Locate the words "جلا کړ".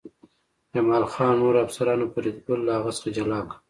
3.17-3.55